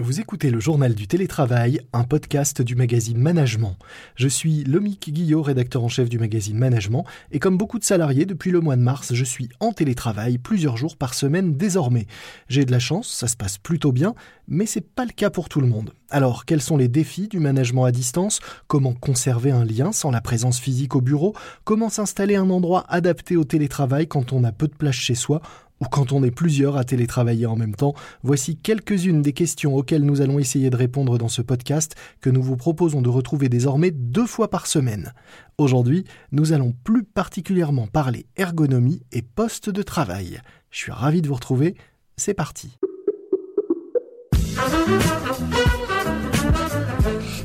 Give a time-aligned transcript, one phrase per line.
[0.00, 3.76] Vous écoutez le journal du télétravail, un podcast du magazine Management.
[4.14, 8.24] Je suis Lomique Guillot, rédacteur en chef du magazine Management, et comme beaucoup de salariés,
[8.24, 12.06] depuis le mois de mars, je suis en télétravail plusieurs jours par semaine désormais.
[12.48, 14.14] J'ai de la chance, ça se passe plutôt bien,
[14.48, 15.92] mais c'est pas le cas pour tout le monde.
[16.08, 18.40] Alors, quels sont les défis du management à distance?
[18.68, 21.34] Comment conserver un lien sans la présence physique au bureau?
[21.64, 25.42] Comment s'installer un endroit adapté au télétravail quand on a peu de place chez soi?
[25.82, 30.04] Ou quand on est plusieurs à télétravailler en même temps, voici quelques-unes des questions auxquelles
[30.04, 33.90] nous allons essayer de répondre dans ce podcast que nous vous proposons de retrouver désormais
[33.90, 35.12] deux fois par semaine.
[35.58, 40.40] Aujourd'hui, nous allons plus particulièrement parler ergonomie et poste de travail.
[40.70, 41.74] Je suis ravi de vous retrouver,
[42.16, 42.78] c'est parti.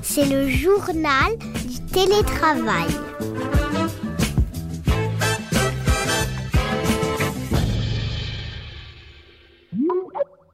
[0.04, 2.88] C'est le journal du télétravail.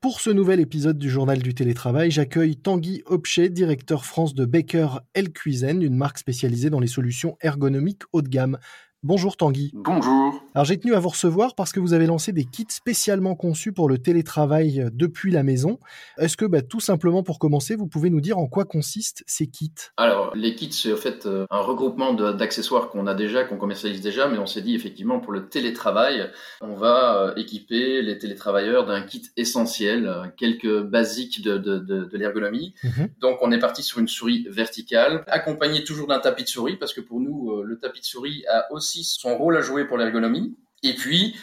[0.03, 4.97] Pour ce nouvel épisode du journal du télétravail, j'accueille Tanguy Obchet, directeur France de Baker
[5.13, 8.57] L Cuisine, une marque spécialisée dans les solutions ergonomiques haut de gamme.
[9.01, 9.71] Bonjour Tanguy.
[9.73, 10.42] Bonjour.
[10.55, 13.73] Alors j'ai tenu à vous recevoir parce que vous avez lancé des kits spécialement conçus
[13.73, 15.79] pour le télétravail euh, depuis la maison.
[16.19, 19.47] Est-ce que bah, tout simplement pour commencer, vous pouvez nous dire en quoi consistent ces
[19.47, 19.73] kits?
[19.97, 24.01] Alors les kits, c'est en fait euh, un regroupement d'accessoires qu'on a déjà, qu'on commercialise
[24.01, 26.29] déjà, mais on s'est dit effectivement pour le télétravail,
[26.61, 32.17] on va euh, équiper les télétravailleurs d'un kit essentiel, quelques basiques de, de, de, de
[32.17, 32.75] l'ergonomie.
[32.83, 33.09] Mhm.
[33.19, 36.93] Donc on est parti sur une souris verticale, accompagnée toujours d'un tapis de souris, parce
[36.93, 40.42] que pour nous, le tapis de souris a aussi son rôle à jouer pour l'ergonomie.
[40.83, 41.35] Et puis,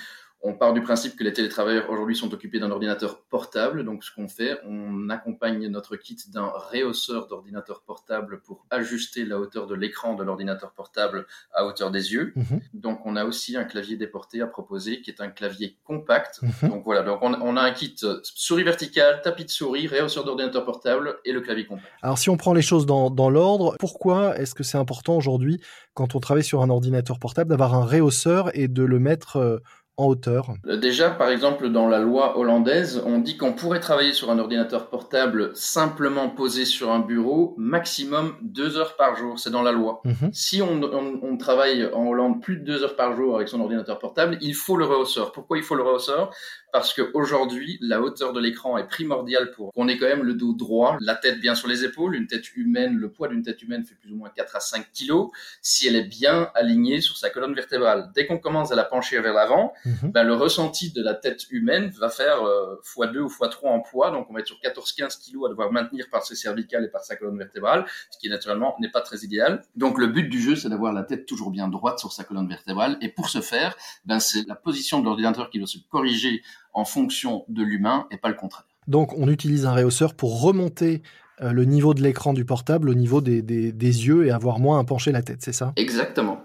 [0.42, 3.84] on part du principe que les télétravailleurs aujourd'hui sont occupés d'un ordinateur portable.
[3.84, 9.38] Donc, ce qu'on fait, on accompagne notre kit d'un réhausseur d'ordinateur portable pour ajuster la
[9.38, 12.32] hauteur de l'écran de l'ordinateur portable à hauteur des yeux.
[12.36, 12.60] Mhm.
[12.72, 16.40] Donc, on a aussi un clavier déporté à proposer qui est un clavier compact.
[16.42, 16.70] Mhm.
[16.70, 17.02] Donc, voilà.
[17.02, 21.42] Donc, on, a un kit souris verticale, tapis de souris, réhausseur d'ordinateur portable et le
[21.42, 21.92] clavier compact.
[22.02, 25.60] Alors, si on prend les choses dans, dans l'ordre, pourquoi est-ce que c'est important aujourd'hui,
[25.92, 29.58] quand on travaille sur un ordinateur portable, d'avoir un réhausseur et de le mettre euh,
[30.06, 34.30] hauteur euh, Déjà, par exemple, dans la loi hollandaise, on dit qu'on pourrait travailler sur
[34.30, 39.38] un ordinateur portable simplement posé sur un bureau maximum deux heures par jour.
[39.38, 40.00] C'est dans la loi.
[40.04, 40.30] Mhm.
[40.32, 43.98] Si on, on, travaille en Hollande plus de deux heures par jour avec son ordinateur
[43.98, 45.32] portable, il faut le rehausseur.
[45.32, 46.30] Pourquoi il faut le rehausseur?
[46.72, 50.52] Parce qu'aujourd'hui, la hauteur de l'écran est primordiale pour qu'on ait quand même le dos
[50.52, 52.14] droit, la tête bien sur les épaules.
[52.14, 54.86] Une tête humaine, le poids d'une tête humaine fait plus ou moins 4 à 5
[54.92, 55.30] kilos
[55.62, 58.10] si elle est bien alignée sur sa colonne vertébrale.
[58.14, 59.72] Dès qu'on commence à la pencher vers l'avant,
[60.02, 64.10] Ben, le ressenti de la tête humaine va faire euh, x2 ou x3 en poids.
[64.10, 67.04] Donc, on va être sur 14-15 kilos à devoir maintenir par ses cervicales et par
[67.04, 69.62] sa colonne vertébrale, ce qui naturellement n'est pas très idéal.
[69.76, 72.48] Donc, le but du jeu, c'est d'avoir la tête toujours bien droite sur sa colonne
[72.48, 72.96] vertébrale.
[73.00, 76.42] Et pour ce faire, ben, c'est la position de l'ordinateur qui doit se corriger
[76.72, 78.66] en fonction de l'humain et pas le contraire.
[78.86, 81.02] Donc, on utilise un réhausseur pour remonter
[81.42, 84.58] euh, le niveau de l'écran du portable au niveau des, des, des, yeux et avoir
[84.58, 85.72] moins à pencher la tête, c'est ça?
[85.76, 86.42] Exactement,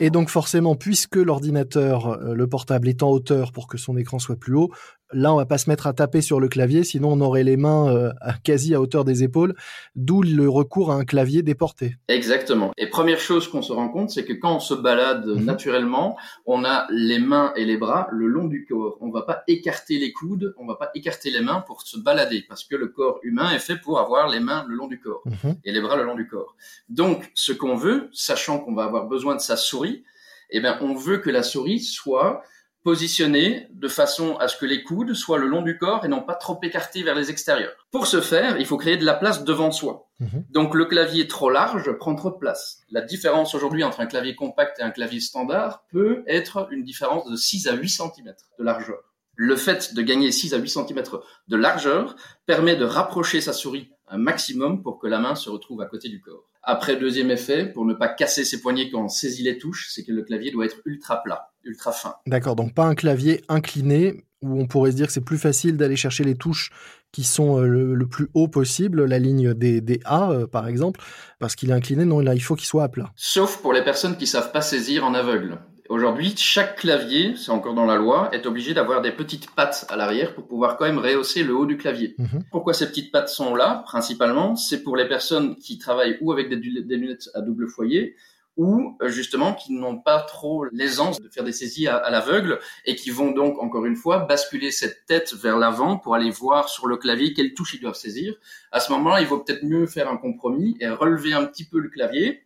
[0.00, 4.18] Et donc forcément, puisque l'ordinateur, euh, le portable est en hauteur pour que son écran
[4.18, 4.70] soit plus haut,
[5.14, 7.56] Là, on va pas se mettre à taper sur le clavier, sinon on aurait les
[7.56, 8.10] mains euh,
[8.42, 9.54] quasi à hauteur des épaules,
[9.94, 11.96] d'où le recours à un clavier déporté.
[12.08, 12.72] Exactement.
[12.76, 15.44] Et première chose qu'on se rend compte, c'est que quand on se balade mhm.
[15.44, 16.16] naturellement,
[16.46, 18.98] on a les mains et les bras le long du corps.
[19.00, 22.44] On va pas écarter les coudes, on va pas écarter les mains pour se balader,
[22.48, 25.22] parce que le corps humain est fait pour avoir les mains le long du corps
[25.26, 25.56] mhm.
[25.64, 26.56] et les bras le long du corps.
[26.88, 30.02] Donc, ce qu'on veut, sachant qu'on va avoir besoin de sa souris,
[30.50, 32.42] eh bien, on veut que la souris soit
[32.84, 36.22] positionné de façon à ce que les coudes soient le long du corps et non
[36.22, 37.74] pas trop écartés vers les extérieurs.
[37.90, 40.08] Pour ce faire, il faut créer de la place devant soi.
[40.20, 40.44] Mhm.
[40.50, 42.82] Donc le clavier trop large prend trop de place.
[42.90, 47.28] La différence aujourd'hui entre un clavier compact et un clavier standard peut être une différence
[47.28, 49.14] de 6 à 8 cm de largeur.
[49.34, 51.02] Le fait de gagner 6 à 8 cm
[51.48, 52.14] de largeur
[52.46, 56.08] permet de rapprocher sa souris un maximum pour que la main se retrouve à côté
[56.08, 56.44] du corps.
[56.62, 60.04] Après, deuxième effet, pour ne pas casser ses poignets quand on saisit les touches, c'est
[60.04, 62.14] que le clavier doit être ultra plat, ultra fin.
[62.26, 65.76] D'accord, donc pas un clavier incliné où on pourrait se dire que c'est plus facile
[65.76, 66.70] d'aller chercher les touches
[67.12, 71.00] qui sont euh, le, plus haut possible, la ligne des, des A euh, par exemple,
[71.38, 73.12] parce qu'il est incliné, non, là il faut qu'il soit à plat.
[73.16, 75.58] Sauf pour les personnes qui savent pas saisir en aveugle.
[75.90, 79.96] Aujourd'hui, chaque clavier, c'est encore dans la loi, est obligé d'avoir des petites pattes à
[79.96, 82.14] l'arrière pour pouvoir quand même rehausser le haut du clavier.
[82.18, 82.44] Mhm.
[82.50, 86.48] Pourquoi ces petites pattes sont là Principalement, c'est pour les personnes qui travaillent ou avec
[86.48, 88.16] des, lunettes à double foyer
[88.56, 92.94] ou euh, justement qui n'ont pas trop l'aisance de faire des saisies à, l'aveugle et
[92.94, 96.86] qui vont donc encore une fois basculer cette tête vers l'avant pour aller voir sur
[96.86, 98.34] le clavier quelle touche ils doivent saisir.
[98.70, 101.78] À ce moment-là, il vaut peut-être mieux faire un compromis et relever un petit peu
[101.78, 102.43] le clavier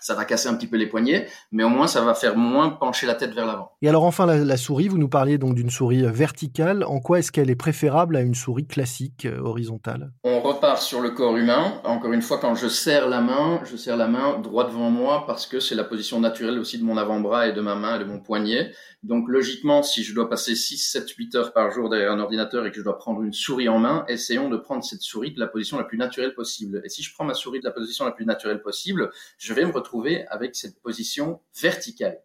[0.00, 2.70] ça va casser un petit peu les poignets, mais au moins ça va faire moins
[2.70, 3.72] pencher la tête vers l'avant.
[3.82, 6.84] Et alors enfin la, souris, vous nous parliez donc d'une souris euh, verticale.
[6.84, 10.12] En quoi est-ce qu'elle est préférable à une souris classique euh, horizontale?
[10.24, 11.80] On repart sur le corps humain.
[11.84, 15.24] Encore une fois, quand je serre la main, je serre la main droit devant moi
[15.26, 17.98] parce que c'est la position naturelle aussi de mon avant-bras et de ma main et
[17.98, 18.72] de mon poignet.
[19.02, 22.66] Donc logiquement, si je dois passer 6, 7, 8 heures par jour derrière un ordinateur
[22.66, 25.40] et que je dois prendre une souris en main, essayons de prendre cette souris de
[25.40, 26.82] la position la plus naturelle possible.
[26.84, 29.64] Et si je prends ma souris de la position la plus naturelle possible, je vais
[29.64, 29.89] me retrouver
[30.28, 32.20] avec cette position verticale.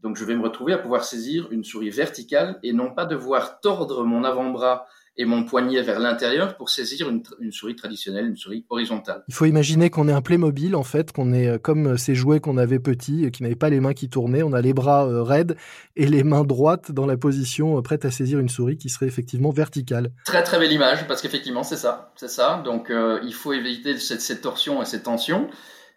[0.00, 3.60] Donc je vais me retrouver à pouvoir saisir une souris verticale et non pas devoir
[3.60, 4.86] tordre mon avant-bras
[5.16, 9.22] et mon poignet vers l'intérieur pour saisir une, souris traditionnelle, une souris horizontale.
[9.28, 12.14] Il faut imaginer qu'on est un Playmobil en fait, qu'on est euh, comme euh, ces
[12.14, 14.72] jouets qu'on avait petits, euh, qui n'avaient pas les mains qui tournaient, on a les
[14.72, 15.56] bras raides
[15.96, 19.50] et les mains droites dans la position prête à saisir une souris qui serait effectivement
[19.50, 20.12] verticale.
[20.24, 22.62] Très très belle image parce qu'effectivement c'est ça, c'est ça.
[22.64, 25.48] Donc il faut éviter cette, cette torsion et cette tension.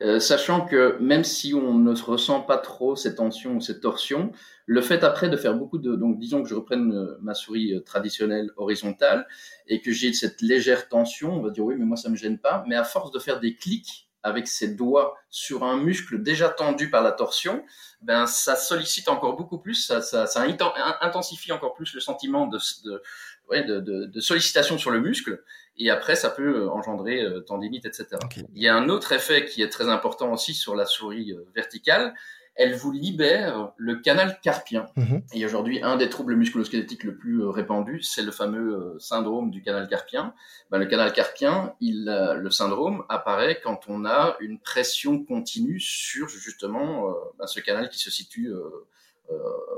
[0.02, 4.32] Euh, sachant que même si on ne ressent pas trop cette tension ou cette torsion,
[4.66, 5.96] le fait après de faire beaucoup de...
[5.96, 9.26] Donc disons que je reprenne euh, ma souris euh, traditionnelle horizontale
[9.68, 12.40] et que j'ai cette légère tension, on va dire oui mais moi ça me gêne
[12.40, 16.50] pas, mais à force de faire des clics avec ses doigts sur un muscle déjà
[16.50, 17.64] tendu par la torsion,
[18.02, 20.44] ben ça sollicite encore beaucoup plus, ça, ça, ça
[21.02, 25.44] intensifie encore plus le sentiment de, de, de, de sollicitation sur le muscle
[25.78, 28.08] et après ça peut euh, engendrer euh, tendinite, etc.
[28.54, 31.46] Il y a un autre effet qui est très important aussi sur la souris euh,
[31.56, 32.14] verticale,
[32.58, 34.86] elle vous libère le canal carpien.
[34.96, 35.24] Mhm.
[35.34, 39.90] Et aujourd'hui, un des troubles musculosquelettiques le plus répandu, c'est le fameux syndrome du canal
[39.90, 40.34] carpien.
[40.72, 46.30] Ben, le canal carpien, il, le syndrome apparaît quand on a une pression continue sur
[46.30, 48.88] justement ben, ce canal qui se situe euh,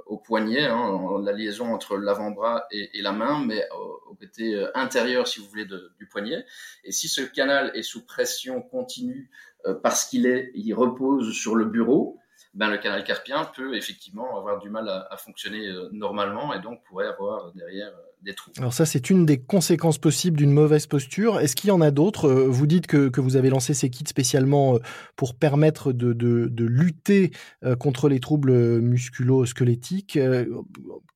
[0.08, 3.64] au poignet, hein, la liaison entre l'avant-bras et, la main, mais
[4.10, 6.46] au, côté euh, intérieur, si vous voulez, du poignet.
[6.84, 9.30] Et si ce canal est sous pression continue
[9.66, 12.18] euh, parce qu'il est, il repose sur le bureau,
[12.58, 16.84] ben, le canal carpien peut effectivement avoir du mal à, à fonctionner normalement et donc
[16.84, 17.92] pourrait avoir derrière
[18.24, 18.52] des trous.
[18.58, 21.40] Alors ça, c'est une des conséquences possibles d'une mauvaise posture.
[21.40, 22.30] Est-ce qu'il y en a d'autres?
[22.30, 24.80] Vous dites que, que, vous avez lancé ces kits spécialement euh,
[25.16, 27.32] pour permettre de, de, de lutter
[27.64, 30.18] euh, contre les troubles musculo-squelettiques.
[30.18, 30.46] Euh,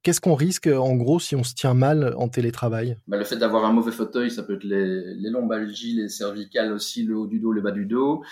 [0.04, 2.98] qu'est-ce qu'on risque en gros si on se tient mal en télétravail?
[3.08, 6.72] Bah, Le fait d'avoir un mauvais fauteuil, ça peut être les, les, lombalgies, les cervicales
[6.72, 8.24] aussi, le haut du dos, le bas du dos.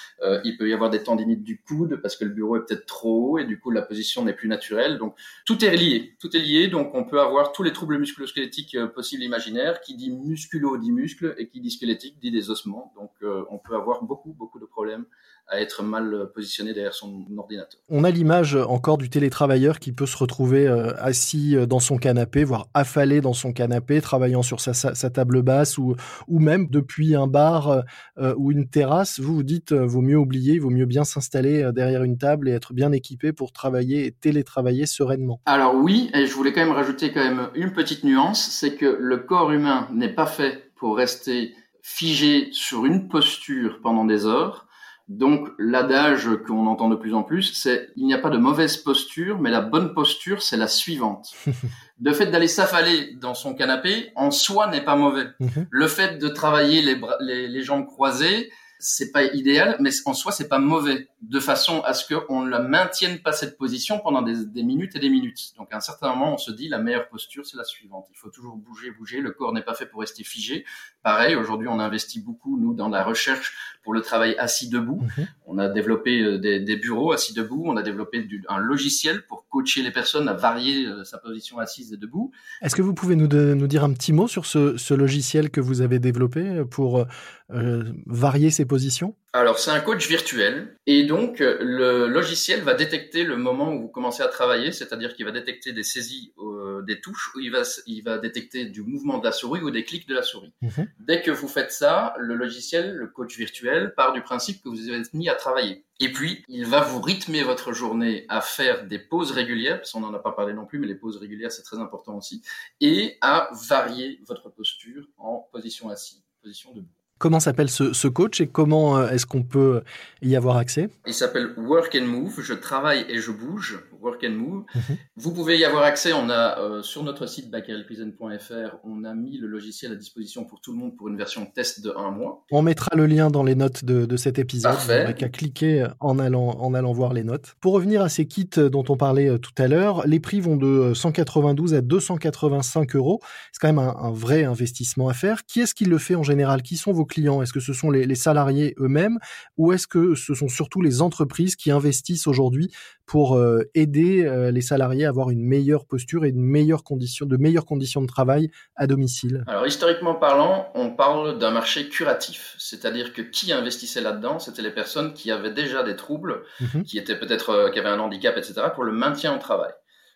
[0.43, 2.98] il peut y avoir des tendinites du coude parce que le bureau est peut-être trop
[3.39, 4.97] et du coup la position n'est plus naturelle.
[4.97, 5.15] Donc
[5.45, 6.67] tout est lié, tout est lié.
[6.67, 9.81] Donc on peut avoir tous les troubles musculo-squelettiques euh, possible imaginaire.
[9.81, 12.93] Qui dit musculo dit muscle et qui dit squelettique dit des ossements.
[12.95, 15.05] Donc euh, on peut avoir beaucoup beaucoup de problèmes
[15.49, 17.79] à être mal positionné derrière son ordinateur.
[17.89, 21.97] On a l'image encore du télétravailleur qui peut se retrouver euh, assis euh, dans son
[21.97, 25.95] canapé, voire affalé dans son canapé, travaillant sur sa, sa, table basse ou,
[26.27, 27.83] ou même depuis un bar
[28.17, 29.19] euh, ou une terrasse.
[29.19, 32.73] Vous vous dites, vaut mieux oublier, vaut mieux bien s'installer derrière une table et être
[32.73, 35.41] bien équipé pour travailler et télétravailler sereinement.
[35.45, 38.97] Alors oui, et je voulais quand même rajouter quand même une petite nuance, c'est que
[38.99, 44.67] le corps humain n'est pas fait pour rester figé sur une posture pendant des heures.
[45.09, 48.77] Donc l'adage qu'on entend de plus en plus, c'est il n'y a pas de mauvaise
[48.77, 51.33] posture, mais la bonne posture, c'est la suivante.
[52.01, 55.25] Le fait d'aller s'affaler dans son canapé, en soi, n'est pas mauvais.
[55.39, 55.67] Mhm.
[55.69, 60.47] Le fait de travailler les, les jambes croisées, c'est pas idéal, mais en soi, c'est
[60.47, 64.63] pas mauvais, de façon à ce qu'on ne la maintienne pas cette position pendant des,
[64.63, 65.53] minutes et des minutes.
[65.57, 68.07] Donc, à un certain moment, on se dit, la meilleure posture, c'est la suivante.
[68.11, 69.19] Il faut toujours bouger, bouger.
[69.19, 70.65] Le corps n'est pas fait pour rester figé.
[71.03, 75.01] Pareil, aujourd'hui, on investit beaucoup, nous, dans la recherche pour le travail assis debout.
[75.17, 75.27] Mhm.
[75.45, 77.63] On a développé euh, des, bureaux assis debout.
[77.65, 81.91] On a développé un logiciel pour coacher les personnes à varier euh, sa position assise
[81.91, 82.31] et debout.
[82.61, 85.59] Est-ce que vous pouvez nous, nous dire un petit mot sur ce, ce logiciel que
[85.59, 87.05] vous avez développé pour
[87.51, 89.15] euh, varier ses positions?
[89.31, 90.75] Alors, c'est un coach virtuel.
[90.87, 95.25] Et donc, le logiciel va détecter le moment où vous commencez à travailler, c'est-à-dire qu'il
[95.25, 99.17] va détecter des saisies euh, des touches, ou il va, il va détecter du mouvement
[99.19, 100.53] de la souris ou des clics de la souris.
[100.61, 100.87] Mhm.
[100.99, 104.89] Dès que vous faites ça, le logiciel, le coach virtuel, part du principe que vous
[104.89, 105.85] êtes mis à travailler.
[105.99, 109.99] Et puis, il va vous rythmer votre journée à faire des pauses régulières, parce qu'on
[109.99, 112.41] n'en a pas parlé non plus, mais les pauses régulières, c'est très important aussi,
[112.81, 116.98] et à varier votre posture en position assise, position debout.
[117.19, 119.83] Comment s'appelle ce, coach et comment euh, est-ce qu'on peut
[120.21, 120.89] y avoir accès?
[121.05, 124.63] Il s'appelle Work and Move, je travaille et je bouge, Work and Move.
[124.73, 124.97] Mhm.
[125.17, 126.13] Vous pouvez y avoir accès.
[126.13, 130.61] On a euh, sur notre site bakerelcuisine.fr, on a mis le logiciel à disposition pour
[130.61, 132.45] tout le monde pour une version test de un mois.
[132.51, 134.71] On mettra le lien dans les notes de, cet épisode.
[134.71, 135.13] Parfait.
[135.17, 137.55] Qu'à cliquer en allant, en allant voir les notes.
[137.59, 140.55] Pour revenir à ces kits dont on parlait euh, tout à l'heure, les prix vont
[140.55, 143.19] de 192 à 285 euros.
[143.51, 145.45] C'est quand même un, vrai investissement à faire.
[145.45, 146.61] Qui est-ce qui le fait en général?
[146.61, 147.41] Qui sont vos clients?
[147.41, 149.19] Est-ce que ce sont les, les salariés eux-mêmes
[149.57, 152.71] ou est-ce que ce sont surtout les entreprises qui investissent aujourd'hui
[153.05, 157.25] pour euh, aider euh, les salariés à avoir une meilleure posture et une meilleure condition,
[157.25, 159.43] de meilleures conditions de travail à domicile?
[159.47, 164.71] Alors historiquement parlant, on parle d'un marché curatif, c'est-à-dire que qui investissait là-dedans, c'était les
[164.71, 166.83] personnes qui avaient déjà des troubles, mhm.
[166.83, 169.71] qui étaient peut-être euh, qui avaient un handicap, etc., pour le maintien au travail.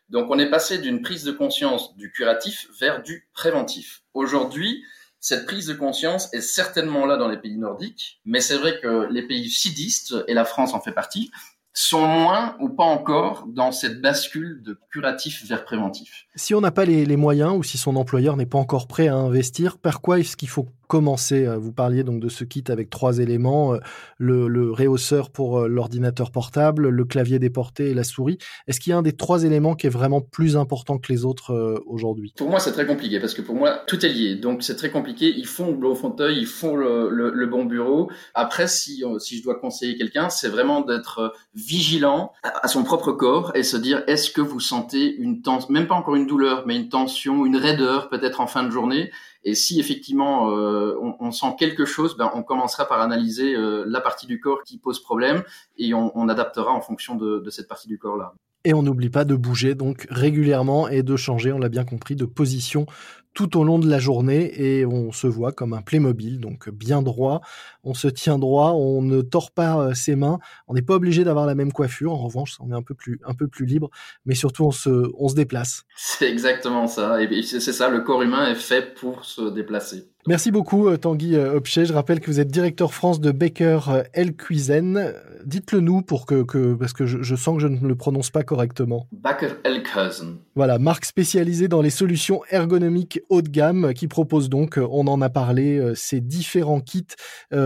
[0.09, 4.03] Donc on est passé d'une prise de conscience du curatif vers du préventif.
[4.13, 4.83] Aujourd'hui,
[5.23, 9.07] cette prise de conscience est certainement là dans les pays nordiques, mais c'est vrai que
[9.09, 11.31] les pays sudistes, et la France en fait partie,
[11.71, 16.25] sont moins ou pas encore dans cette bascule de curatif vers préventif.
[16.35, 19.07] Si on n'a pas les, les, moyens ou si son employeur n'est pas encore prêt
[19.07, 22.63] à investir, par quoi est-ce qu'il faut commencer euh, Vous parliez donc de ce kit
[22.67, 23.79] avec trois éléments, euh,
[24.19, 28.37] le, le réhausseur pour euh, l'ordinateur portable, le clavier déporté et la souris.
[28.67, 31.25] Est-ce qu'il y a un des trois éléments qui est vraiment plus important que les
[31.25, 32.31] autres aujourd'hui?
[32.37, 34.35] Pour moi, c'est très compliqué parce que pour moi, tout est lié.
[34.35, 35.33] Donc c'est très compliqué.
[35.35, 38.11] Ils font le bon fauteuil, ils font le, bon bureau.
[38.35, 43.63] Après, si je dois conseiller quelqu'un, c'est vraiment d'être vigilant à son propre corps et
[43.63, 46.89] se dire est-ce que vous sentez une tension, même pas encore une douleur, mais une
[46.89, 49.09] tension, une raideur peut-être en fin de journée
[49.43, 54.01] et si effectivement euh, on, sent quelque chose, ben, on commencera par analyser euh, la
[54.01, 55.43] partie du corps qui pose problème
[55.77, 58.33] et on, adaptera en fonction de, de cette partie du corps-là.
[58.65, 62.15] Et on n'oublie pas de bouger donc régulièrement et de changer, on l'a bien compris,
[62.15, 62.85] de position
[63.33, 67.01] tout au long de la journée et on se voit comme un Playmobil, donc bien
[67.01, 67.41] droit,
[67.83, 71.23] on se tient droit, on ne tord pas euh, ses mains, on n'est pas obligé
[71.23, 73.89] d'avoir la même coiffure, en revanche on est un peu plus, un peu plus libre,
[74.25, 75.83] mais surtout on se, on se déplace.
[75.95, 80.12] C'est exactement ça, et c'est ça, le corps humain est fait pour se déplacer.
[80.25, 81.83] Merci beaucoup euh, Tanguy euh, Obchet.
[81.83, 83.79] Je rappelle que vous êtes directeur France de Baker
[84.13, 85.13] El Cuisine.
[85.45, 88.43] Dites-le nous pour que, que parce que je, sens que je ne le prononce pas
[88.43, 89.09] correctement.
[89.11, 90.37] Baker El Cuisine.
[90.55, 95.19] Voilà, marque spécialisée dans les solutions ergonomiques haut de gamme qui propose donc, on en
[95.21, 97.05] a parlé, ces différents kits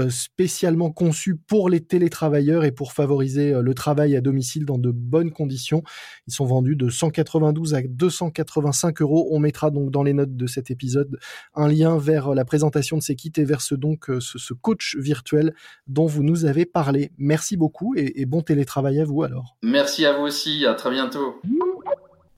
[0.10, 5.32] spécialement conçus pour les télétravailleurs et pour favoriser le travail à domicile dans de bonnes
[5.32, 5.84] conditions.
[6.28, 9.28] Ils sont vendus de 192 à 285 euros.
[9.32, 11.20] On mettra donc dans les notes de cet épisode
[11.54, 14.98] un lien vers la présentation de ces kits et vers ce, donc euh, ce, coach
[14.98, 15.54] virtuel
[15.86, 17.12] dont vous nous avez parlé.
[17.20, 19.56] Merci beaucoup et, et bon télétravail à vous alors.
[19.62, 21.40] Merci à vous aussi, à très bientôt.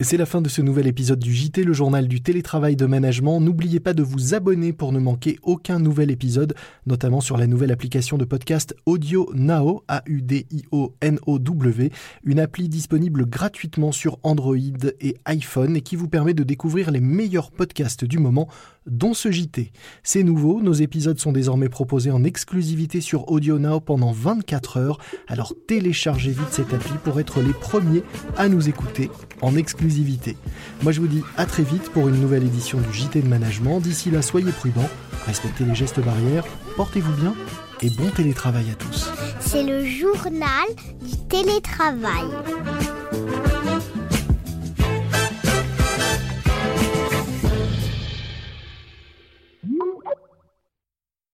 [0.01, 3.41] C'est la fin de ce nouvel épisode du JT, le journal du télétravail de management.
[3.41, 7.73] N'oubliez pas de vous abonner pour ne manquer aucun nouvel épisode, notamment sur la nouvelle
[7.73, 10.71] application de podcast Audio Now, A-U-D-I-O-N-O-W,
[12.23, 14.55] une appli disponible gratuitement sur Android
[15.01, 18.47] et iPhone et qui vous permet de découvrir les meilleurs podcasts du moment
[18.89, 19.71] dont ce JT.
[20.03, 24.97] C'est nouveau, nos épisodes sont désormais proposés en exclusivité sur Audio Now pendant 24 heures,
[25.27, 28.03] alors téléchargez vite cette appli pour être les premiers
[28.37, 29.09] à nous écouter
[29.41, 30.37] en exclusivité.
[30.83, 33.79] Moi je vous dis à très vite pour une nouvelle édition du JT de management.
[33.79, 34.89] D'ici là, soyez prudents,
[35.25, 37.35] respectez les gestes barrières, portez-vous bien
[37.81, 39.09] et bon télétravail à tous.
[39.39, 40.67] C'est le journal
[41.01, 42.27] du télétravail.